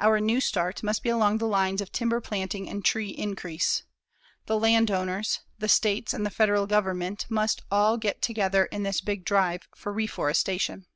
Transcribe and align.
Our 0.00 0.20
new 0.20 0.38
start 0.42 0.82
must 0.82 1.02
be 1.02 1.08
along 1.08 1.38
the 1.38 1.46
lines 1.46 1.80
of 1.80 1.90
timber 1.92 2.20
planting 2.20 2.68
and 2.68 2.84
tree 2.84 3.08
increase. 3.08 3.84
The 4.44 4.58
landowners, 4.58 5.40
the 5.60 5.66
States 5.68 6.12
and 6.12 6.26
the 6.26 6.30
Federal 6.30 6.66
Government 6.66 7.24
must 7.30 7.62
all 7.70 7.96
get 7.96 8.20
together 8.20 8.66
in 8.66 8.82
this 8.82 9.00
big 9.00 9.24
drive 9.24 9.62
for 9.74 9.90
reforestation. 9.90 10.88